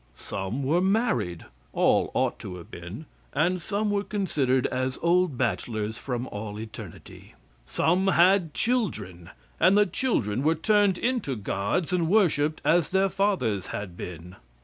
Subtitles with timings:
[0.17, 5.95] Some were married all ought to have been and some were considered as old bachelors
[5.95, 7.35] from all eternity.
[7.67, 9.29] Some had children,
[9.59, 14.37] and the children were turned into gods and worshiped as their fathers had been.